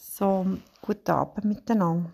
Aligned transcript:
So, 0.00 0.46
guten 0.80 1.10
Abend 1.10 1.44
miteinander. 1.44 2.12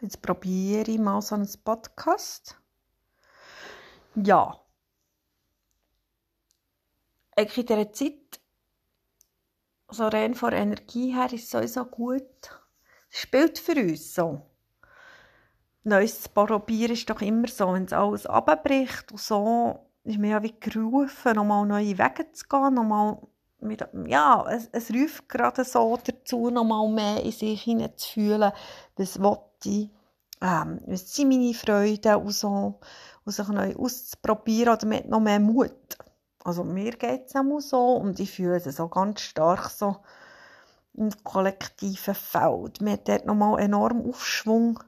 Jetzt 0.00 0.22
probiere 0.22 0.88
ich 0.88 0.98
mal 1.00 1.20
so 1.20 1.34
einen 1.34 1.48
Podcast. 1.64 2.56
Ja. 4.14 4.60
Eigentlich 7.36 7.58
in 7.58 7.66
dieser 7.66 7.92
Zeit, 7.92 8.40
so 9.88 10.06
rein 10.06 10.36
von 10.36 10.52
Energie 10.52 11.12
her, 11.12 11.32
ist 11.32 11.44
es 11.44 11.50
sowieso 11.50 11.86
gut. 11.86 12.22
Es 13.10 13.18
spielt 13.18 13.58
für 13.58 13.74
uns 13.74 14.14
so. 14.14 14.48
Neues 15.82 16.22
zu 16.22 16.28
probieren 16.28 16.92
ist 16.92 17.10
doch 17.10 17.20
immer 17.20 17.48
so, 17.48 17.72
wenn 17.72 17.86
es 17.86 17.92
alles 17.92 18.26
abbricht 18.26 19.10
und 19.10 19.20
so, 19.20 19.90
ist 20.04 20.18
mir 20.18 20.30
ja 20.30 20.42
wie 20.44 20.54
gerufen, 20.60 21.34
nochmal 21.34 21.66
neue 21.66 21.98
Wege 21.98 22.30
zu 22.30 22.46
gehen, 22.46 22.74
nochmal 22.74 23.18
ja, 24.06 24.44
es, 24.50 24.68
es 24.72 24.90
ruft 24.90 25.28
gerade 25.28 25.64
so 25.64 25.98
dazu, 26.04 26.50
nochmal 26.50 26.88
mehr 26.88 27.22
in 27.22 27.32
sich 27.32 27.62
hineinzufühlen, 27.62 28.52
was 28.96 29.18
will 29.20 29.38
ich, 29.64 29.90
ähm, 30.40 30.80
was 30.86 31.14
sind 31.14 31.28
meine 31.28 31.54
Freuden 31.54 32.16
und 32.16 32.32
so, 32.32 32.80
und 33.24 33.32
sich 33.32 33.48
neu 33.48 33.74
auszuprobieren 33.76 34.74
oder 34.74 34.86
mit 34.86 35.08
noch 35.08 35.20
mehr 35.20 35.40
Mut. 35.40 35.96
Also 36.44 36.62
mir 36.62 36.92
geht 36.92 37.26
es 37.26 37.36
auch 37.36 37.60
so 37.60 37.94
und 37.94 38.20
ich 38.20 38.30
fühle 38.30 38.56
es 38.56 38.76
so 38.76 38.88
ganz 38.88 39.20
stark 39.22 39.70
so 39.70 39.96
im 40.92 41.10
kollektiven 41.24 42.14
Feld. 42.14 42.80
Mir 42.80 42.92
hat 42.92 43.08
dort 43.08 43.26
nochmal 43.26 43.60
enorm 43.60 44.08
Aufschwung, 44.08 44.78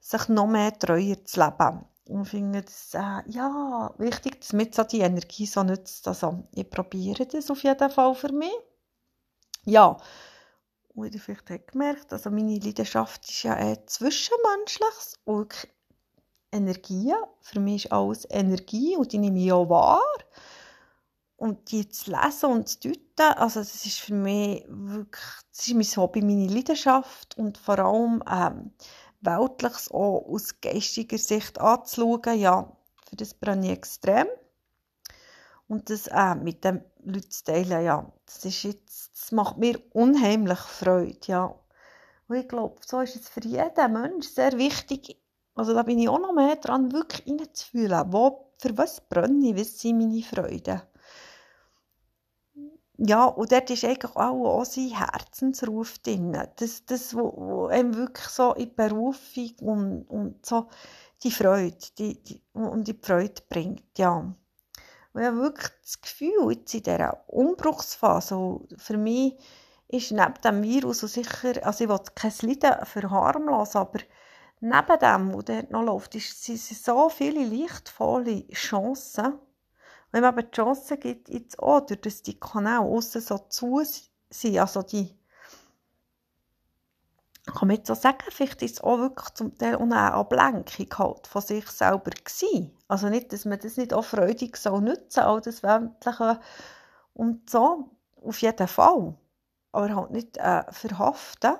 sich 0.00 0.28
noch 0.28 0.46
mehr 0.46 0.76
treuer 0.78 1.24
zu 1.24 1.40
leben. 1.40 1.84
Und 2.08 2.26
finde 2.26 2.64
es 2.66 2.94
äh, 2.94 3.22
ja, 3.26 3.92
wichtig, 3.98 4.40
dass 4.40 4.52
mir 4.52 4.68
so 4.72 4.84
die 4.84 5.00
Energie 5.00 5.46
so 5.46 5.62
nützt. 5.62 6.06
Also, 6.06 6.48
ich 6.52 6.68
probiere 6.70 7.26
das 7.26 7.50
auf 7.50 7.62
jeden 7.62 7.90
Fall 7.90 8.14
für 8.14 8.32
mich. 8.32 8.54
Ja, 9.64 9.96
und 10.96 11.14
ihr 11.14 11.20
vielleicht 11.20 11.50
habt 11.50 11.72
gemerkt, 11.72 12.12
also 12.12 12.30
meine 12.30 12.58
Leidenschaft 12.58 13.28
ist 13.28 13.42
ja 13.42 13.54
eher 13.54 13.86
zwischenmenschliches 13.86 15.18
und 15.24 15.68
Energie. 16.50 17.12
Für 17.42 17.60
mich 17.60 17.84
ist 17.84 17.92
alles 17.92 18.26
Energie 18.30 18.96
und 18.96 19.12
die 19.12 19.18
nehme 19.18 19.38
ich 19.38 19.52
auch 19.52 19.68
wahr. 19.68 20.00
Und 21.36 21.70
die 21.70 21.86
zu 21.88 22.10
lesen 22.10 22.50
und 22.50 22.68
zu 22.68 22.78
deuten, 22.78 23.38
also 23.38 23.60
das 23.60 23.84
ist 23.84 23.98
für 23.98 24.14
mich 24.14 24.64
wirklich, 24.68 25.22
das 25.54 25.68
ist 25.68 25.74
mein 25.74 26.02
Hobby, 26.02 26.22
meine 26.22 26.46
Leidenschaft 26.46 27.36
und 27.36 27.58
vor 27.58 27.78
allem 27.78 28.22
ähm, 28.26 28.72
Weltliches 29.26 29.90
auch 29.90 30.24
aus 30.28 30.60
geistiger 30.60 31.18
Sicht 31.18 31.60
anzuschauen, 31.60 32.38
ja, 32.38 32.72
für 33.08 33.16
das 33.16 33.34
brenne 33.34 33.66
ich 33.66 33.72
extrem. 33.72 34.26
Und 35.68 35.90
das 35.90 36.06
äh, 36.06 36.34
mit 36.36 36.64
den 36.64 36.84
Leuten 37.02 37.30
zu 37.30 37.44
teilen, 37.44 37.84
ja, 37.84 38.12
das, 38.24 38.44
ist 38.44 38.62
jetzt, 38.62 39.10
das 39.14 39.32
macht 39.32 39.58
mir 39.58 39.80
unheimlich 39.92 40.58
Freude, 40.58 41.18
ja. 41.26 41.54
Und 42.28 42.36
ich 42.36 42.48
glaube, 42.48 42.76
so 42.84 43.00
ist 43.00 43.16
es 43.16 43.28
für 43.28 43.44
jeden 43.44 43.92
Menschen 43.92 44.22
sehr 44.22 44.52
wichtig, 44.56 45.20
also 45.54 45.72
da 45.74 45.82
bin 45.82 45.98
ich 45.98 46.08
auch 46.08 46.18
noch 46.18 46.34
mehr 46.34 46.56
dran, 46.56 46.92
wirklich 46.92 47.26
reinzufühlen, 47.26 48.12
wo, 48.12 48.52
für 48.58 48.76
was 48.76 49.00
brenne 49.00 49.48
ich, 49.48 49.56
was 49.58 49.80
sind 49.80 49.98
meine 49.98 50.22
Freuden 50.22 50.82
ja, 52.98 53.24
und 53.24 53.52
dort 53.52 53.70
ist 53.70 53.84
eigentlich 53.84 54.16
auch, 54.16 54.60
auch 54.60 54.64
sein 54.64 54.88
Herzensruf 54.88 55.98
drin. 55.98 56.32
Das, 56.56 56.86
das 56.86 57.14
wo, 57.14 57.32
wo 57.36 57.66
einem 57.66 57.94
wirklich 57.94 58.26
so 58.28 58.54
in 58.54 58.70
die 58.70 58.74
Berufung 58.74 59.52
und, 59.60 60.02
und 60.08 60.46
so 60.46 60.68
die 61.22 61.30
Freude, 61.30 61.76
die, 61.98 62.22
die, 62.22 62.42
und 62.52 62.88
die 62.88 62.98
Freude 63.00 63.42
bringt, 63.48 63.98
ja. 63.98 64.16
Und 64.16 65.20
ich 65.20 65.26
habe 65.26 65.38
wirklich 65.38 65.70
das 65.82 66.00
Gefühl, 66.00 66.52
jetzt 66.52 66.74
in 66.74 66.82
dieser 66.82 67.22
Umbruchsphase, 67.28 68.60
für 68.76 68.96
mich 68.96 69.34
ist 69.88 70.12
neben 70.12 70.34
dem 70.44 70.62
Virus 70.62 70.98
so 70.98 71.06
sicher, 71.06 71.54
also 71.64 71.84
ich 71.84 71.90
will 71.90 72.00
kein 72.14 72.32
Leiden 72.42 72.84
verharmlosen, 72.84 73.80
aber 73.80 74.00
neben 74.60 74.98
dem, 74.98 75.34
was 75.34 75.44
dort 75.44 75.70
noch 75.70 75.82
läuft, 75.82 76.12
sind 76.14 76.58
so 76.58 77.08
viele 77.08 77.44
lichtvolle 77.44 78.46
Chancen, 78.48 79.38
wenn 80.16 80.22
man 80.22 80.32
aber 80.32 80.44
die 80.44 80.50
Chance 80.50 80.96
gibt, 80.96 81.28
jetzt 81.28 81.58
auch, 81.58 81.80
dass 81.80 82.22
die 82.22 82.40
Kanäle 82.40 82.80
aussen 82.80 83.20
so 83.20 83.36
zu 83.36 83.82
sind, 84.30 84.58
also 84.58 84.80
die, 84.80 85.14
kann 87.44 87.68
man 87.68 87.76
jetzt 87.76 87.90
auch 87.90 87.96
sagen, 87.96 88.24
vielleicht 88.30 88.62
ist 88.62 88.76
es 88.76 88.80
auch 88.80 88.96
wirklich 88.96 89.28
zum 89.34 89.58
Teil 89.58 89.76
eine 89.76 90.14
Ablenkung 90.14 90.86
halt 90.96 91.26
von 91.26 91.42
sich 91.42 91.68
selber 91.68 92.12
gewesen. 92.12 92.74
Also 92.88 93.10
nicht, 93.10 93.30
dass 93.30 93.44
man 93.44 93.58
das 93.58 93.76
nicht 93.76 93.92
auch 93.92 94.06
freudig 94.06 94.56
soll 94.56 94.80
nutzen, 94.80 95.20
all 95.20 95.42
das 95.42 95.62
Weltliche 95.62 96.40
und 97.12 97.50
so, 97.50 97.90
auf 98.22 98.40
jeden 98.40 98.68
Fall. 98.68 99.18
Aber 99.72 99.96
halt 99.96 100.12
nicht 100.12 100.38
äh, 100.38 100.64
verhaften. 100.72 101.56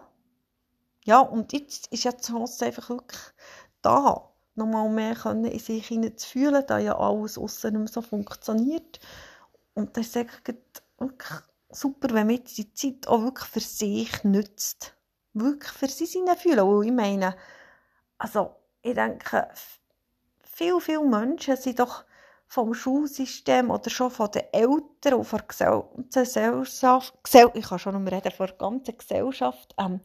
Ja, 1.04 1.20
und 1.20 1.52
jetzt 1.52 1.92
ist 1.92 2.04
ja 2.04 2.12
die 2.12 2.22
Chance 2.22 2.64
einfach 2.64 2.88
wirklich 2.88 3.20
da 3.82 4.32
nochmal 4.56 4.88
mehr 4.88 5.14
können 5.14 5.44
in 5.44 5.58
sich 5.58 5.86
hineinzufühlen, 5.88 6.64
da 6.66 6.78
ja 6.78 6.98
alles 6.98 7.38
aussen 7.38 7.72
nicht 7.72 7.78
mehr 7.78 7.88
so 7.88 8.02
funktioniert. 8.02 9.00
Und 9.74 9.96
das 9.96 10.06
ist 10.06 10.14
wirklich 10.14 10.58
super, 11.70 12.08
wenn 12.14 12.26
man 12.26 12.42
die 12.44 12.72
Zeit 12.72 13.06
auch 13.08 13.22
wirklich 13.22 13.48
für 13.48 13.60
sich 13.60 14.24
nützt. 14.24 14.96
Wirklich 15.34 15.72
für 15.72 15.88
sich 15.88 16.18
fühlen. 16.38 16.60
Und 16.60 16.86
ich 16.86 16.92
meine, 16.92 17.36
also 18.18 18.56
ich 18.82 18.94
denke, 18.94 19.48
viele, 20.42 20.80
viele 20.80 21.04
Menschen 21.04 21.56
sind 21.56 21.78
doch 21.78 22.04
vom 22.46 22.74
Schulsystem 22.74 23.70
oder 23.70 23.90
schon 23.90 24.10
von 24.10 24.30
den 24.30 24.44
Eltern 24.52 25.14
und 25.14 25.24
von 25.24 25.40
der 25.58 25.84
Gesellschaft, 26.22 27.14
ich 27.54 27.66
kann 27.66 27.78
schon 27.78 28.04
noch 28.04 28.12
reden, 28.12 28.32
von 28.32 28.46
der 28.46 28.56
ganzen 28.56 28.96
Gesellschaft, 28.96 29.74
ähm, 29.78 30.00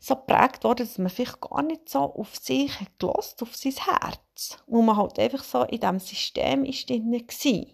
so 0.00 0.16
geprägt 0.16 0.64
worden, 0.64 0.86
dass 0.86 0.98
man 0.98 1.10
vielleicht 1.10 1.40
gar 1.40 1.62
nicht 1.62 1.88
so 1.88 1.98
auf 1.98 2.34
sich 2.34 2.72
gelost, 2.98 3.42
auf 3.42 3.54
sein 3.54 3.74
Herz. 3.74 4.58
Wo 4.66 4.80
man 4.80 4.96
halt 4.96 5.18
einfach 5.18 5.44
so 5.44 5.62
in 5.64 5.78
diesem 5.78 6.00
System 6.00 6.64
ist 6.64 6.88
drin 6.88 7.12
war. 7.12 7.66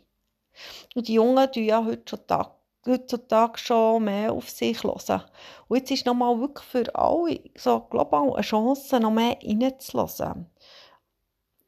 Und 0.97 1.09
die 1.09 1.14
Jungen 1.14 1.53
tun 1.53 1.64
ja 1.64 1.84
heutzutage, 1.84 2.50
heutzutage 2.84 3.59
schon 3.59 4.04
mehr 4.04 4.32
auf 4.32 4.50
sich 4.50 4.82
hören. 4.82 5.22
Und 5.69 5.76
jetzt 5.78 5.91
ist 5.92 6.06
nochmal 6.06 6.38
wirklich 6.41 6.66
für 6.66 6.94
alle 6.97 7.41
so 7.56 7.81
global 7.81 8.32
eine 8.32 8.43
Chance, 8.43 8.98
noch 8.98 9.10
mehr 9.10 9.38
reinzulassen. 9.43 10.50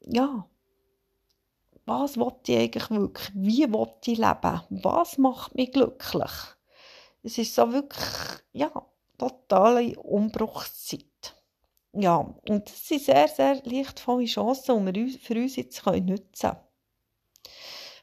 Ja. 0.01 0.45
Was 1.87 2.17
will 2.19 2.33
ich 2.47 2.59
eigentlich 2.59 2.91
wirklich? 2.91 3.31
Wie 3.35 3.73
will 3.73 3.89
ich 4.05 4.19
leben? 4.19 4.61
Was 4.71 5.19
macht 5.19 5.55
mich 5.55 5.73
glücklich? 5.73 6.33
Es 7.23 7.39
ist 7.39 7.55
so 7.55 7.73
wirklich, 7.73 8.07
ja, 8.53 8.71
totale 9.19 9.99
Umbruchszeit. 9.99 11.05
Ja, 11.93 12.17
und 12.49 12.69
das 12.69 12.89
sind 12.89 13.03
sehr, 13.03 13.29
sehr 13.29 13.61
lichtvolle 13.65 14.27
Chancen, 14.27 14.93
die 14.93 15.07
wir 15.07 15.19
für 15.19 15.35
uns 15.35 15.57
jetzt 15.57 15.85
nutzen 15.85 16.27
können. 16.41 16.57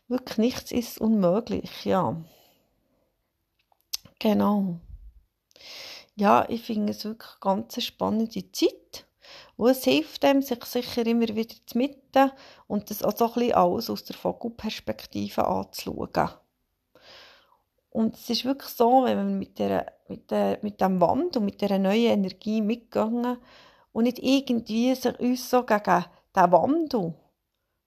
Wirklich 0.08 0.38
nichts 0.38 0.72
ist 0.72 1.00
unmöglich, 1.00 1.86
ja. 1.86 2.22
Genau. 4.20 4.80
Ja, 6.16 6.46
ich 6.50 6.62
finde 6.62 6.92
es 6.92 7.04
wirklich 7.04 7.32
eine 7.42 7.62
ganz 7.62 7.84
spannende 7.84 8.52
Zeit. 8.52 9.06
Und 9.58 9.70
es 9.70 9.84
hilft 9.84 10.24
dem, 10.24 10.42
sich 10.42 10.64
sicher 10.66 11.06
immer 11.06 11.28
wieder 11.28 11.56
zu 11.66 11.78
mitten 11.78 12.32
und 12.68 12.90
das 12.90 13.04
auch 13.04 13.16
so 13.16 13.28
ein 13.28 13.34
bisschen 13.34 13.54
alles 13.54 13.90
aus 13.90 14.04
der 14.04 14.16
Vogelperspektive 14.16 15.46
anzuschauen. 15.46 16.30
Und 17.90 18.16
es 18.16 18.30
ist 18.30 18.46
wirklich 18.46 18.72
so, 18.72 19.06
wenn 19.06 19.18
man 19.18 19.40
mit, 19.40 19.58
der, 19.58 19.95
mit, 20.08 20.32
der, 20.32 20.60
mit 20.62 20.82
dem 20.82 21.02
Wand 21.02 21.38
und 21.38 21.46
mit 21.46 21.62
dieser 21.62 21.80
neuen 21.80 22.12
Energie 22.12 22.62
mitgegangen. 22.62 23.38
Und 23.92 24.04
nicht 24.04 24.20
irgendwie 24.20 24.94
sich 24.94 25.20
uns 25.20 25.50
so 25.50 25.64
gegen 25.64 26.06
den 26.36 26.52
Wandel, 26.52 27.14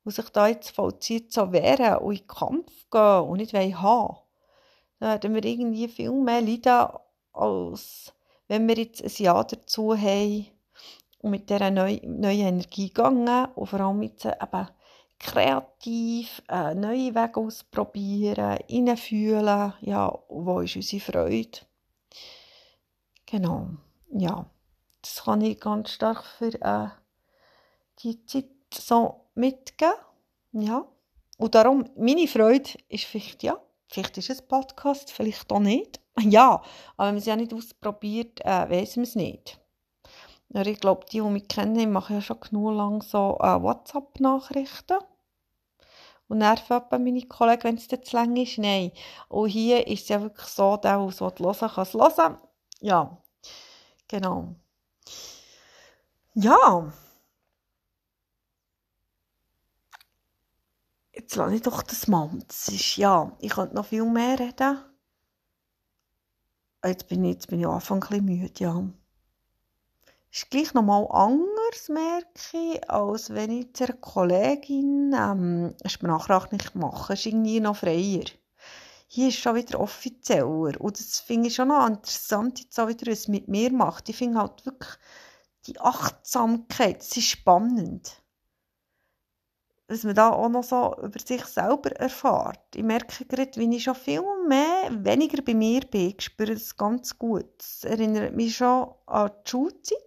der 0.04 0.12
sich 0.12 0.28
da 0.30 0.48
jetzt 0.48 0.70
vollzieht, 0.70 1.32
so 1.32 1.52
wehren 1.52 1.98
und 1.98 2.12
in 2.12 2.18
den 2.18 2.26
Kampf 2.26 2.72
gehen 2.90 3.28
und 3.28 3.38
nicht 3.38 3.54
haben. 3.54 4.16
Dann 5.00 5.10
werden 5.10 5.34
wir 5.34 5.44
irgendwie 5.44 5.88
viel 5.88 6.12
mehr 6.12 6.40
leiden, 6.40 6.88
als 7.32 8.12
wenn 8.48 8.66
wir 8.66 8.76
jetzt 8.76 9.02
ein 9.02 9.22
Jahr 9.22 9.46
dazu 9.46 9.96
haben 9.96 10.46
und 11.20 11.30
mit 11.30 11.50
dieser 11.50 11.70
neuen, 11.70 12.20
neuen 12.20 12.46
Energie 12.46 12.88
gegangen 12.88 13.46
und 13.54 13.66
vor 13.66 13.80
allem 13.80 14.02
jetzt 14.02 14.24
eben 14.24 14.68
kreativ 15.18 16.42
äh, 16.48 16.74
neue 16.74 17.14
Wege 17.14 17.40
ausprobieren, 17.40 18.58
hineinfühlen, 18.68 19.74
ja, 19.80 20.18
wo 20.28 20.60
ist 20.60 20.76
unsere 20.76 21.02
Freude. 21.02 21.58
Genau, 23.30 23.68
ja, 24.10 24.46
das 25.02 25.22
kann 25.22 25.42
ich 25.42 25.60
ganz 25.60 25.90
stark 25.90 26.24
für 26.24 26.54
äh, 26.62 26.88
die 27.98 28.24
Zeit 28.24 28.46
so 28.72 29.26
mitgeben, 29.34 29.92
ja. 30.52 30.86
Und 31.36 31.54
darum, 31.54 31.84
meine 31.94 32.26
Freude 32.26 32.70
ist 32.88 33.04
vielleicht, 33.04 33.42
ja, 33.42 33.60
vielleicht 33.88 34.16
ist 34.16 34.30
es 34.30 34.40
ein 34.40 34.48
Podcast, 34.48 35.12
vielleicht 35.12 35.50
auch 35.52 35.60
nicht. 35.60 36.00
Ja, 36.20 36.62
aber 36.96 37.08
wenn 37.08 37.14
man 37.14 37.16
es 37.18 37.26
ja 37.26 37.36
nicht 37.36 37.52
ausprobiert, 37.52 38.40
äh, 38.44 38.68
weiß 38.68 38.96
man 38.96 39.04
es 39.04 39.14
nicht. 39.14 39.60
Ja, 40.48 40.62
ich 40.62 40.80
glaube, 40.80 41.04
die, 41.12 41.20
die 41.20 41.28
mich 41.28 41.46
kennen, 41.48 41.92
machen 41.92 42.16
ja 42.16 42.22
schon 42.22 42.40
genug 42.40 42.72
lang 42.74 43.02
so 43.02 43.38
äh, 43.40 43.62
WhatsApp-Nachrichten. 43.62 44.98
Und 46.28 46.38
nerven 46.38 46.82
meine 46.90 47.22
Kollegen, 47.22 47.62
wenn 47.64 47.76
es 47.76 47.88
zu 47.88 48.16
lang 48.16 48.36
ist. 48.36 48.58
Nein. 48.58 48.90
Und 49.28 49.48
hier 49.48 49.86
ist 49.86 50.04
es 50.04 50.08
ja 50.08 50.20
wirklich 50.20 50.48
so, 50.48 50.76
der, 50.78 50.98
der 50.98 51.06
es 51.06 51.20
hören 51.20 51.70
kann 51.70 51.82
es 51.82 51.94
hören. 51.94 52.36
Ja. 52.80 53.22
Genau. 54.08 54.54
Ja. 56.34 56.92
Jetzt 61.12 61.36
lasse 61.36 61.54
ich 61.56 61.62
doch 61.62 61.82
das 61.82 62.06
mal. 62.08 62.30
Das 62.46 62.68
ist, 62.68 62.96
ja, 62.96 63.36
ich 63.40 63.50
könnte 63.50 63.74
noch 63.74 63.86
viel 63.86 64.04
mehr 64.04 64.38
reden. 64.38 64.78
Jetzt 66.84 67.08
bin 67.08 67.24
ich, 67.24 67.34
jetzt 67.34 67.48
bin 67.48 67.60
ich 67.60 67.66
am 67.66 67.74
Anfang 67.74 68.02
ein 68.04 68.08
bisschen 68.08 68.24
müde, 68.24 68.64
ja. 68.64 68.88
Ist 70.30 70.50
gleich 70.50 70.74
nochmal 70.74 71.06
anders, 71.10 71.88
merke 71.88 72.28
ich, 72.52 72.90
als 72.90 73.30
wenn 73.30 73.50
ich 73.50 73.74
zu 73.74 73.84
einer 73.84 73.94
Kollegin 73.94 75.12
ähm, 75.12 75.74
eine 75.80 75.90
Sprachnachricht 75.90 76.74
mache. 76.74 77.14
ist 77.14 77.26
irgendwie 77.26 77.60
noch 77.60 77.76
freier. 77.76 78.24
Hier 79.08 79.28
ist 79.28 79.38
schon 79.38 79.56
wieder 79.56 79.80
offizieller. 79.80 80.80
Und 80.80 80.98
das 80.98 81.20
finde 81.20 81.48
ich 81.48 81.54
schon 81.54 81.68
noch 81.68 81.86
interessant, 81.86 82.60
jetzt 82.60 82.78
auch 82.78 82.88
wieder, 82.88 83.10
was 83.10 83.20
es 83.20 83.28
mit 83.28 83.48
mir 83.48 83.72
macht. 83.72 84.08
Ich 84.08 84.16
finde 84.16 84.38
halt 84.38 84.64
wirklich 84.64 84.90
die 85.66 85.80
Achtsamkeit, 85.80 87.00
das 87.00 87.16
ist 87.16 87.28
spannend 87.28 88.22
dass 89.88 90.04
man 90.04 90.14
da 90.14 90.30
auch 90.30 90.50
noch 90.50 90.62
so 90.62 90.94
über 91.02 91.18
sich 91.18 91.44
selber 91.46 91.90
erfährt. 91.92 92.60
Ich 92.74 92.82
merke 92.82 93.24
gerade, 93.24 93.58
wie 93.58 93.74
ich 93.74 93.82
schon 93.82 93.94
viel 93.94 94.22
mehr, 94.46 94.90
weniger 94.92 95.42
bei 95.42 95.54
mir 95.54 95.80
bin. 95.80 96.14
Ich 96.16 96.24
spüre 96.24 96.52
das 96.52 96.76
ganz 96.76 97.18
gut. 97.18 97.46
Das 97.56 97.84
erinnert 97.84 98.36
mich 98.36 98.56
schon 98.56 98.92
an 99.06 99.30
die 99.46 99.50
Schulzeit, 99.50 99.98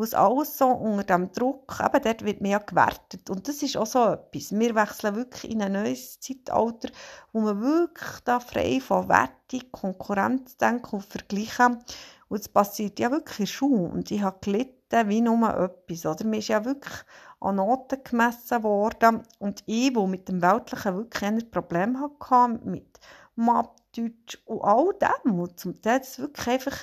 wo 0.00 0.04
es 0.04 0.14
alles 0.14 0.56
so 0.56 0.66
unter 0.66 1.04
dem 1.04 1.30
Druck, 1.30 1.78
eben 1.78 2.02
dort 2.02 2.24
wird 2.24 2.40
mehr 2.40 2.58
gewertet. 2.60 3.28
Und 3.28 3.46
das 3.46 3.62
ist 3.62 3.76
auch 3.76 3.84
so 3.84 4.06
etwas. 4.06 4.50
Wir 4.50 4.74
wechseln 4.74 5.14
wirklich 5.14 5.52
in 5.52 5.60
ein 5.60 5.72
neues 5.72 6.18
Zeitalter, 6.20 6.88
wo 7.34 7.40
man 7.40 7.60
wirklich 7.60 8.20
da 8.24 8.40
frei 8.40 8.80
von 8.80 9.10
Wertung, 9.10 9.70
Konkurrenz 9.70 10.56
denken 10.56 10.96
und 10.96 11.04
vergleichen. 11.04 11.84
Und 12.30 12.40
es 12.40 12.48
passiert 12.48 12.98
ja 12.98 13.10
wirklich 13.10 13.52
Schule. 13.52 13.90
Und 13.90 14.10
ich 14.10 14.22
habe 14.22 14.38
gelitten 14.40 15.06
wie 15.10 15.20
nur 15.20 15.50
etwas. 15.50 16.06
Oder? 16.06 16.24
Man 16.24 16.38
ist 16.38 16.48
ja 16.48 16.64
wirklich 16.64 16.94
an 17.40 17.56
Noten 17.56 18.02
gemessen 18.02 18.62
worden. 18.62 19.22
Und 19.38 19.62
ich, 19.66 19.94
wo 19.94 20.06
mit 20.06 20.30
dem 20.30 20.40
Weltlichen 20.40 20.96
wirklich 20.96 21.24
ein 21.24 21.50
Problem 21.50 22.00
hatte, 22.00 22.58
mit 22.64 22.98
Mathe, 23.34 23.68
Deutsch 23.94 24.38
und 24.46 24.62
all 24.62 24.94
dem, 24.94 25.40
und 25.40 25.60
zum 25.60 25.82
Teil 25.82 26.00
wirklich 26.16 26.48
einfach, 26.48 26.78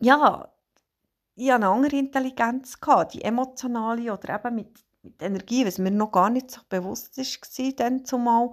ja, 0.00 0.52
ich 1.40 1.50
hatte 1.50 1.64
eine 1.64 1.74
andere 1.74 1.96
Intelligenz, 1.96 2.78
gehabt, 2.78 3.14
die 3.14 3.22
emotionale 3.22 4.12
oder 4.12 4.34
eben 4.34 4.54
mit, 4.56 4.84
mit 5.02 5.22
Energie, 5.22 5.64
was 5.64 5.78
mir 5.78 5.90
noch 5.90 6.12
gar 6.12 6.28
nicht 6.28 6.50
so 6.50 6.60
bewusst 6.68 7.16
war, 7.16 7.72
dann 7.72 8.04
zumal, 8.04 8.50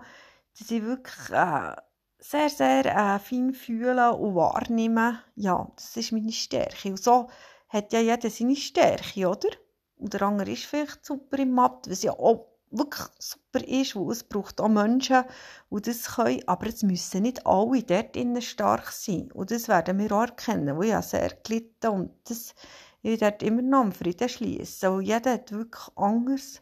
dass 0.58 0.72
ich 0.72 0.82
wirklich 0.82 1.30
äh, 1.32 1.76
sehr, 2.20 2.50
sehr 2.50 2.86
äh, 2.86 3.20
fein 3.20 3.54
fühlen 3.54 4.14
und 4.14 4.36
wahrnehmen. 4.36 5.20
Ja, 5.36 5.70
das 5.76 5.98
ist 5.98 6.14
meine 6.14 6.32
Stärke. 6.32 6.90
Und 6.90 7.04
so 7.04 7.28
hat 7.68 7.92
ja 7.92 8.00
jeder 8.00 8.30
seine 8.30 8.56
Stärke, 8.56 9.28
oder? 9.28 9.50
Und 9.98 10.14
der 10.14 10.22
andere 10.22 10.52
ist 10.52 10.64
vielleicht 10.64 11.06
super 11.06 11.40
im 11.40 11.52
Mathe, 11.52 11.92
was 11.92 12.04
ja 12.04 12.14
auch 12.14 12.48
wirklich 12.72 13.08
super 13.20 13.66
ist, 13.68 13.96
weil 13.96 14.12
es 14.12 14.24
braucht 14.24 14.60
auch 14.60 14.68
Menschen, 14.68 15.24
die 15.72 15.82
das 15.82 16.16
können, 16.16 16.42
aber 16.48 16.68
es 16.68 16.84
müssen 16.84 17.24
nicht 17.24 17.46
alle 17.46 17.84
dort 17.84 18.16
innen 18.16 18.42
stark 18.42 18.92
sein. 18.92 19.32
Und 19.32 19.52
das 19.52 19.68
werden 19.68 19.98
wir 20.00 20.12
auch 20.12 20.22
erkennen, 20.22 20.78
wo 20.78 20.82
ich 20.82 20.96
sehr 21.02 21.38
gelitten 21.44 21.88
und 21.88 22.12
das 22.26 22.54
ich 23.02 23.20
dort 23.20 23.44
immer 23.44 23.62
noch 23.62 23.82
am 23.82 23.92
Frieden 23.92 24.30
schließen. 24.30 24.92
Weil 24.92 25.02
jeder 25.02 25.34
hat 25.34 25.52
wirklich 25.52 25.88
anders, 25.96 26.62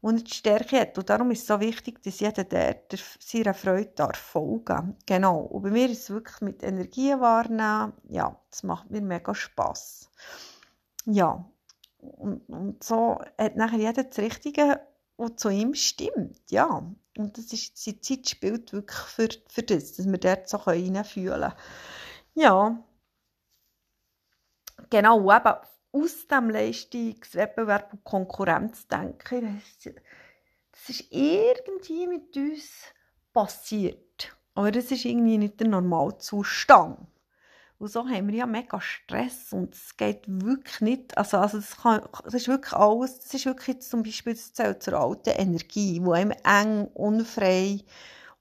wo 0.00 0.10
er 0.10 0.16
die 0.16 0.34
Stärke 0.34 0.80
hat. 0.80 0.98
Und 0.98 1.08
darum 1.08 1.30
ist 1.30 1.42
es 1.42 1.46
so 1.46 1.60
wichtig, 1.60 2.02
dass 2.02 2.20
jeder 2.20 2.44
dort 2.44 2.96
seiner 3.20 3.54
Freude 3.54 3.92
darf 3.94 4.16
folgen 4.16 4.96
Genau. 5.06 5.40
Und 5.40 5.62
bei 5.62 5.70
mir 5.70 5.88
ist 5.88 6.02
es 6.02 6.10
wirklich 6.10 6.40
mit 6.40 6.62
Energie 6.62 7.12
wahrnehmen, 7.12 7.92
ja, 8.08 8.38
das 8.50 8.62
macht 8.62 8.90
mir 8.90 9.00
mega 9.00 9.34
Spass. 9.34 10.10
Ja, 11.06 11.44
und, 12.00 12.48
und 12.48 12.82
so 12.82 13.18
hat 13.38 13.56
nachher 13.56 13.78
jeder 13.78 14.04
das 14.04 14.18
Richtige, 14.18 14.80
was 15.16 15.36
zu 15.36 15.48
ihm 15.48 15.74
stimmt, 15.74 16.50
ja. 16.50 16.82
Und 17.16 17.38
das 17.38 17.52
ist, 17.52 17.84
die 17.86 18.00
Zeit 18.00 18.28
spielt 18.28 18.72
wirklich 18.72 18.98
für, 18.98 19.28
für 19.48 19.62
das, 19.62 19.94
dass 19.94 20.06
wir 20.06 20.18
dort 20.18 20.48
so 20.48 20.58
reinfühlen 20.58 21.40
können. 21.40 21.54
Ja. 22.34 22.82
Genau, 24.90 25.34
eben 25.34 25.54
aus 25.92 26.26
dem 26.28 26.50
Leistungswettbewerb 26.50 27.92
und 27.94 28.04
Konkurrenzdenken, 28.04 29.62
das, 29.82 29.94
das 30.72 30.90
ist 30.90 31.06
irgendwie 31.10 32.06
mit 32.06 32.36
uns 32.36 32.92
passiert. 33.32 34.36
Aber 34.54 34.70
das 34.70 34.90
ist 34.90 35.04
irgendwie 35.04 35.38
nicht 35.38 35.60
der 35.60 35.68
Normalzustand. 35.68 37.06
Und 37.78 37.88
so 37.88 38.08
haben 38.08 38.28
wir 38.28 38.34
ja 38.34 38.46
mega 38.46 38.80
Stress 38.80 39.52
und 39.52 39.74
es 39.74 39.96
geht 39.96 40.22
wirklich 40.26 40.80
nicht, 40.80 41.18
also, 41.18 41.36
also 41.36 41.58
das, 41.58 41.76
kann, 41.76 42.02
das 42.24 42.32
ist 42.32 42.48
wirklich 42.48 42.72
alles, 42.72 43.18
das 43.18 43.34
ist 43.34 43.44
wirklich 43.44 43.82
zum 43.82 44.02
Beispiel, 44.02 44.32
das 44.32 44.54
zählt 44.54 44.82
zur 44.82 44.94
alten 44.94 45.30
Energie, 45.30 46.00
wo 46.02 46.12
einem 46.12 46.32
eng, 46.42 46.86
unfrei 46.94 47.80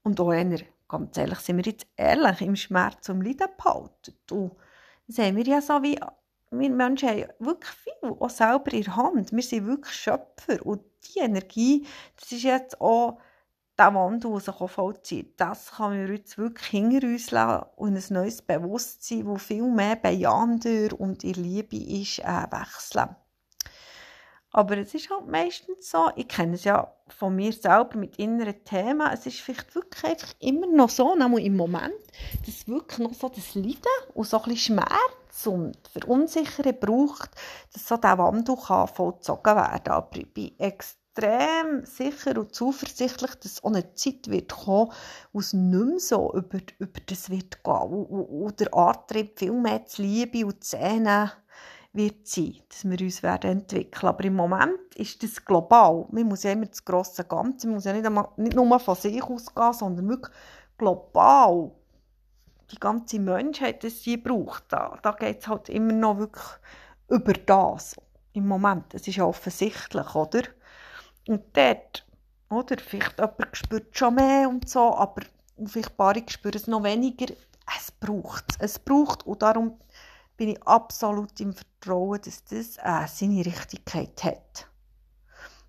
und 0.04 0.20
auch 0.22 0.30
einer, 0.30 0.60
ganz 0.88 1.18
ehrlich, 1.18 1.40
sind 1.40 1.58
wir 1.58 1.66
jetzt 1.66 1.86
ehrlich, 1.98 2.42
im 2.42 2.56
Schmerz 2.56 3.10
und 3.10 3.22
Leiden 3.22 3.50
behalten. 3.58 4.16
Und 4.32 4.56
das 5.08 5.18
haben 5.18 5.36
wir 5.36 5.44
ja 5.44 5.62
so 5.62 5.84
wie, 5.84 6.00
wir 6.52 6.70
Menschen 6.70 7.10
haben 7.10 7.26
wirklich 7.40 7.72
viel, 7.72 8.10
auch 8.18 8.30
selber 8.30 8.72
in 8.72 8.84
der 8.84 8.96
Hand, 8.96 9.32
wir 9.34 9.44
sind 9.44 9.68
wirklich 9.68 9.96
Schöpfer 9.96 10.66
und 10.66 10.82
die 11.14 11.20
Energie, 11.20 11.86
das 12.18 12.32
ist 12.32 12.44
jetzt 12.44 12.80
auch 12.80 13.20
der 13.78 13.94
Wandel, 13.94 14.32
der 14.32 14.40
sich 14.40 14.72
vollzieht, 14.72 15.40
das 15.40 15.74
kann 15.74 15.94
wir 15.94 16.16
jetzt 16.16 16.38
wirklich 16.38 16.68
hinter 16.68 17.06
uns 17.08 17.32
lassen 17.32 17.66
und 17.76 17.96
ein 17.98 18.14
neues 18.14 18.42
Bewusstsein, 18.42 19.26
das 19.26 19.44
viel 19.44 19.70
mehr 19.70 19.96
bejahender 19.96 21.00
und 21.00 21.24
in 21.24 21.34
Liebe 21.34 21.76
ist, 21.76 22.20
äh, 22.20 22.46
wechseln. 22.52 23.16
Aber 24.52 24.78
es 24.78 24.94
ist 24.94 25.10
halt 25.10 25.28
meistens 25.28 25.92
so, 25.92 26.10
ich 26.16 26.30
kenne 26.30 26.56
es 26.56 26.64
ja 26.64 26.90
von 27.10 27.36
mir 27.36 27.52
selber 27.52 27.98
mit 27.98 28.16
inneren 28.18 28.64
Themen, 28.64 29.06
es 29.12 29.26
ist 29.26 29.42
vielleicht 29.42 29.76
wirklich 29.76 30.16
immer 30.40 30.68
noch 30.68 30.90
so, 30.90 31.14
nämlich 31.14 31.46
im 31.46 31.58
Moment, 31.58 31.94
dass 32.46 32.66
wirklich 32.66 33.00
noch 33.00 33.14
so 33.14 33.28
das 33.28 33.54
Leiden 33.56 33.82
und 34.14 34.26
so 34.26 34.42
ein 34.42 34.56
Schmerz 34.56 35.46
und 35.46 35.78
Verunsicherung 35.90 36.80
braucht, 36.80 37.32
dass 37.74 37.86
so 37.86 37.98
dieser 37.98 38.18
Wandel 38.18 38.56
kann 38.56 38.88
vollzogen 38.88 39.58
werden 39.58 39.84
kann. 39.84 39.94
Aber 39.94 40.18
ich 40.18 40.34
bin 40.34 40.58
extrem 40.58 41.05
extrem 41.16 41.86
sicher 41.86 42.38
und 42.40 42.54
zuversichtlich, 42.54 43.36
dass 43.36 43.64
auch 43.64 43.70
eine 43.70 43.94
Zeit 43.94 44.30
wird 44.30 44.52
kommen, 44.52 44.92
wo 45.32 45.40
es 45.40 45.54
nicht 45.54 45.86
mehr 45.86 46.00
so 46.00 46.34
über, 46.34 46.60
über 46.80 47.00
das 47.06 47.30
wird 47.30 47.64
gehen, 47.64 47.74
wo, 47.74 48.08
wo, 48.10 48.28
wo 48.30 48.52
der 48.52 48.74
Antrieb 48.74 49.38
viel 49.38 49.54
mehr 49.54 49.86
zu 49.86 50.02
Liebe 50.02 50.46
und 50.46 50.64
Zähne 50.64 51.32
wird 51.94 52.28
sein, 52.28 52.58
dass 52.68 52.84
wir 52.84 53.00
uns 53.00 53.24
werden 53.24 53.52
entwickeln. 53.52 54.10
Aber 54.10 54.24
im 54.26 54.36
Moment 54.36 54.96
ist 54.96 55.24
das 55.24 55.44
global. 55.44 56.06
Man 56.12 56.28
muss 56.28 56.44
ja 56.44 56.52
immer 56.52 56.66
das 56.66 56.84
grosse 56.84 57.24
Ganze, 57.24 57.68
man 57.68 57.76
muss 57.76 57.86
ja 57.86 57.94
nicht, 57.94 58.06
einmal, 58.06 58.28
nicht 58.36 58.56
nur 58.56 58.80
von 58.80 58.96
sich 58.96 59.24
ausgehen, 59.24 59.74
sondern 59.74 60.10
wirklich 60.10 60.36
global. 60.78 61.72
Die 62.72 62.80
ganze 62.80 63.20
Menschheit, 63.20 63.84
die 63.84 63.90
sie 63.90 64.18
braucht, 64.18 64.66
da, 64.70 64.98
da 65.02 65.12
geht 65.12 65.40
es 65.40 65.48
halt 65.48 65.70
immer 65.70 65.94
noch 65.94 66.18
wirklich 66.18 66.46
über 67.08 67.34
das. 67.34 67.96
Im 68.34 68.48
Moment, 68.48 68.94
es 68.94 69.08
ist 69.08 69.16
ja 69.16 69.24
offensichtlich, 69.24 70.16
oder? 70.16 70.42
Und 71.28 71.44
dort, 71.54 72.06
oder, 72.50 72.78
vielleicht 72.78 73.18
jemand 73.18 73.58
spürt 73.58 73.98
schon 73.98 74.16
mehr 74.16 74.48
und 74.48 74.70
so, 74.70 74.96
aber 74.96 75.24
vielleicht 75.66 75.98
paar 75.98 76.16
spüren 76.28 76.56
es 76.56 76.68
noch 76.68 76.84
weniger. 76.84 77.34
Es 77.78 77.92
braucht 77.92 78.46
es. 78.52 78.58
Es 78.60 78.80
braucht 78.80 79.26
und 79.26 79.42
darum 79.42 79.80
bin 80.38 80.50
ich 80.50 80.64
absolut 80.64 81.40
im 81.40 81.54
Vertrauen, 81.54 82.22
dass 82.24 82.44
das 82.44 82.78
äh, 82.78 83.08
seine 83.08 83.46
Richtigkeit 83.46 84.24
hat. 84.24 84.70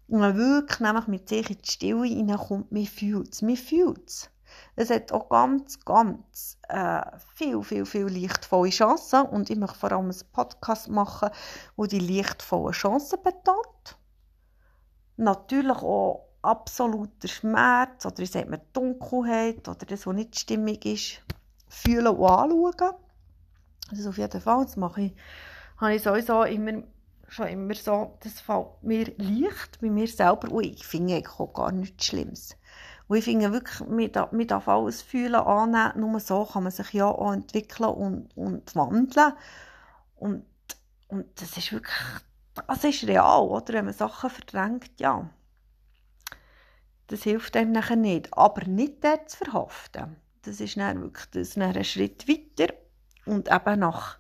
Und 0.09 0.21
man 0.21 0.37
wirklich 0.37 0.81
nämlich 0.81 1.07
mit 1.07 1.29
sich 1.29 1.51
in 1.51 1.59
die 1.59 1.71
Stille 1.71 2.05
hineinkommt, 2.05 2.71
man 2.71 2.87
fühlt 2.87 3.33
es. 3.33 3.43
Man 3.43 3.57
fühlt 3.57 4.09
es. 4.09 4.31
Es 4.77 4.91
hat 4.91 5.11
auch 5.11 5.29
ganz, 5.29 5.81
ganz 5.85 6.59
äh, 6.69 7.03
viel, 7.35 7.63
viel, 7.63 7.87
viel 7.87 8.07
lichtvolle 8.07 8.71
Chancen. 8.71 9.23
Und 9.23 9.51
ich 9.51 9.57
möchte 9.57 9.79
vor 9.79 9.93
allem 9.93 10.11
einen 10.11 10.33
Podcast 10.33 10.89
machen, 10.89 11.31
wo 11.77 11.87
die 11.87 11.99
lichtvollen 11.99 12.73
Chancen 12.73 13.19
betont 13.23 13.99
natürlich 15.17 15.77
auch 15.79 16.27
absoluter 16.43 17.29
Schmerz 17.29 18.07
oder 18.07 18.19
wie 18.19 18.27
sagt 18.27 18.49
man, 18.49 18.61
Dunkelheit 18.73 19.69
oder 19.69 19.85
das, 19.87 20.07
was 20.07 20.15
nicht 20.15 20.39
stimmig 20.39 20.85
ist, 20.87 21.23
fühlen 21.69 22.07
und 22.07 22.29
anschauen. 22.29 22.95
Das 23.91 23.99
ist 23.99 24.07
auf 24.07 24.19
jeden 24.19 24.41
Fall, 24.41 24.65
das 24.65 24.77
mache 24.77 25.03
ich, 25.03 25.17
habe 25.79 25.95
ich 25.95 26.03
sowieso 26.03 26.43
immer, 26.45 26.83
schon 27.29 27.49
immer 27.49 27.75
so, 27.75 28.17
das 28.21 28.41
fällt 28.41 28.83
mir 28.83 29.13
leicht 29.17 29.81
bei 29.81 29.91
mir 29.91 30.09
selber 30.09 30.51
und 30.51 30.65
ich 30.65 30.87
finde 30.87 31.23
auch 31.39 31.53
gar 31.53 31.73
nichts 31.73 32.07
Schlimmes. 32.07 32.57
Und 33.09 33.19
ich 33.19 33.25
finde 33.25 33.53
wirklich, 33.53 33.89
man 33.89 34.11
darf, 34.11 34.33
man 34.33 34.47
darf 34.47 34.67
alles 34.67 35.03
fühlen, 35.03 35.37
annehmen, 35.37 36.01
nur 36.01 36.19
so 36.19 36.45
kann 36.45 36.65
man 36.65 36.73
sich 36.73 36.93
ja 36.93 37.07
auch 37.07 37.33
entwickeln 37.33 37.91
und, 37.91 38.37
und 38.37 38.75
wandeln. 38.75 39.33
Und, 40.17 40.45
und 41.07 41.41
das 41.41 41.57
ist 41.57 41.73
wirklich 41.73 41.95
das 42.67 42.85
ist 42.85 43.07
real, 43.07 43.43
oder? 43.43 43.75
Wenn 43.75 43.85
man 43.87 43.95
Sachen 43.95 44.31
verdrängt, 44.31 44.99
ja. 44.99 45.29
Das 47.09 47.23
hilft 47.23 47.57
einem 47.57 47.73
nachher 47.73 47.97
nicht. 47.97 48.33
Aber 48.33 48.65
nicht 48.67 49.05
dort 49.05 49.31
zu 49.31 49.39
verhaften. 49.45 50.17
Das 50.43 50.61
ist 50.61 50.77
dann 50.77 51.03
wirklich 51.03 51.27
das 51.31 51.55
dann 51.55 51.77
ein 51.77 51.85
Schritt 51.85 52.29
weiter. 52.29 52.73
Und 53.25 53.51
eben 53.51 53.81
nach 53.81 54.19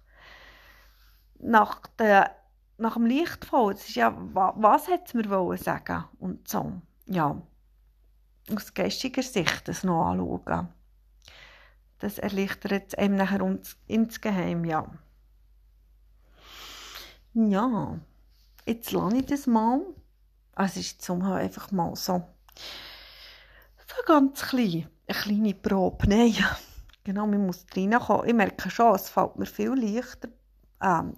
nach, 1.38 1.86
der, 1.98 2.36
nach 2.78 2.94
dem 2.94 3.06
Lichtfall, 3.06 3.74
das 3.74 3.88
ist 3.88 3.96
ja, 3.96 4.14
was 4.16 4.88
hat 4.88 5.06
es 5.06 5.14
mir 5.14 5.28
wollen 5.30 5.58
sagen 5.58 6.04
und 6.18 6.48
so, 6.48 6.80
ja, 7.06 7.40
aus 8.54 8.74
geistiger 8.74 9.22
Sicht 9.22 9.68
das 9.68 9.84
noch 9.84 10.06
anschauen. 10.06 10.68
Das 11.98 12.18
erleichtert 12.18 12.98
einem 12.98 13.16
nachher 13.16 13.42
uns 13.42 13.76
insgeheim, 13.86 14.64
ja. 14.64 14.86
Ja, 17.32 17.98
jetzt 18.66 18.92
lasse 18.92 19.16
ich 19.16 19.26
das 19.26 19.46
mal. 19.46 19.80
Also 20.52 20.80
es 20.80 20.86
ist 20.86 21.02
zum 21.02 21.22
einfach 21.22 21.70
mal 21.70 21.94
so, 21.96 22.22
so 23.86 24.02
ganz 24.06 24.42
klein, 24.42 24.88
eine 25.06 25.18
kleine 25.18 25.54
Probe. 25.54 26.06
Nein, 26.08 26.34
genau, 27.04 27.26
man 27.26 27.46
muss 27.46 27.66
reinkommen. 27.74 28.28
Ich 28.28 28.34
merke 28.34 28.70
schon, 28.70 28.94
es 28.94 29.08
fällt 29.08 29.36
mir 29.36 29.46
viel 29.46 29.74
leichter. 29.74 30.28
Ähm, 30.82 31.14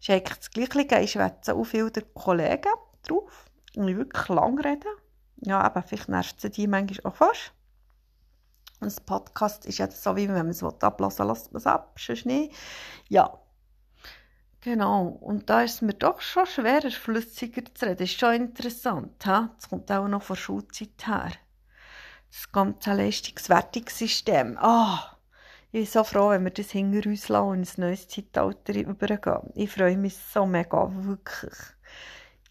ist 0.00 0.10
eigentlich 0.10 0.38
das 0.38 0.50
Gleiche, 0.50 1.00
ich 1.00 1.12
schwätze 1.12 1.54
auch 1.54 1.64
viel 1.64 1.90
der 1.90 2.04
Kollegen 2.14 2.72
drauf 3.02 3.46
und 3.76 3.88
ich 3.88 3.96
wirklich 3.96 4.28
lang 4.28 4.58
reden. 4.58 4.96
Ja, 5.42 5.60
aber 5.60 5.82
vielleicht 5.82 6.08
nervt 6.08 6.40
sie 6.40 6.50
die 6.50 6.66
manchmal 6.66 7.12
auch 7.12 7.16
fast. 7.16 7.52
Das 8.80 9.00
Podcast 9.00 9.66
ist 9.66 9.78
ja 9.78 9.90
so, 9.90 10.16
wie 10.16 10.28
wenn 10.28 10.34
man 10.34 10.48
es 10.48 10.62
ablassen 10.62 11.26
lässt 11.26 11.52
man 11.52 11.58
es 11.58 11.66
ab, 11.66 11.96
sonst 11.98 12.26
nicht. 12.26 12.54
Ja, 13.08 13.38
genau. 14.66 15.06
Und 15.20 15.48
da 15.48 15.62
ist 15.62 15.76
es 15.76 15.82
mir 15.82 15.94
doch 15.94 16.20
schon 16.20 16.44
schwerer, 16.44 16.90
flüssiger 16.90 17.62
zu 17.74 17.86
reden. 17.86 17.98
Das 17.98 18.10
ist 18.10 18.18
schon 18.18 18.34
interessant. 18.34 19.24
He? 19.24 19.48
Das 19.56 19.68
kommt 19.70 19.90
auch 19.90 20.08
noch 20.08 20.22
von 20.22 20.36
Schulzeit 20.36 21.06
her. 21.06 21.30
Das 22.30 22.52
ganze 22.52 22.92
Leistungswertungssystem. 22.92 24.58
Oh, 24.60 24.98
ich 25.66 25.72
bin 25.72 25.86
so 25.86 26.04
froh, 26.04 26.30
wenn 26.30 26.44
wir 26.44 26.50
das 26.50 26.72
hinter 26.72 27.08
uns 27.08 27.28
lassen 27.28 27.48
und 27.48 27.58
ins 27.58 27.78
neues 27.78 28.08
Zeitalter 28.08 28.74
übergehen. 28.74 29.52
Ich 29.54 29.70
freue 29.70 29.96
mich 29.96 30.16
so 30.16 30.44
mega, 30.44 30.90
wirklich. 31.04 31.54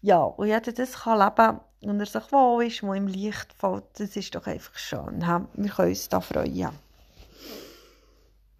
Ja, 0.00 0.22
und 0.22 0.46
jeder 0.46 0.72
das 0.72 0.94
kann 0.94 1.18
leben 1.18 1.60
und 1.82 2.00
er 2.00 2.06
sich 2.06 2.32
wohl 2.32 2.64
ist, 2.64 2.82
wo 2.82 2.94
im 2.94 3.06
Licht 3.06 3.52
fällt, 3.52 3.84
das 3.98 4.16
ist 4.16 4.34
doch 4.34 4.46
einfach 4.46 4.76
schön. 4.76 5.20
Wir 5.20 5.70
können 5.70 5.88
uns 5.90 6.08
da 6.08 6.20
freuen. 6.20 6.85